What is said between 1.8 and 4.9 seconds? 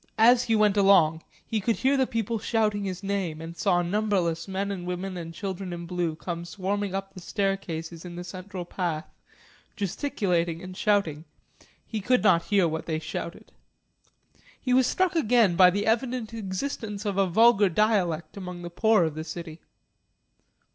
the people shouting his name, and saw numberless men and